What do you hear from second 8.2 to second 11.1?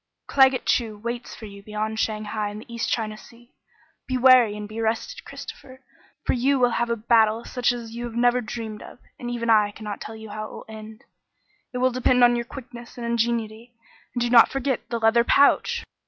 dreamed of, and even I cannot tell how it will end.